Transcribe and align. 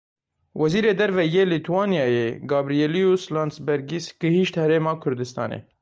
Wezîrê 0.59 0.93
Derve 0.99 1.25
yê 1.33 1.43
Lîtwanyayê 1.51 2.27
Gabrielius 2.51 3.23
Landsbergis 3.33 4.05
gihîşt 4.21 4.55
Herêma 4.61 4.93
Kurdistanê. 5.03 5.59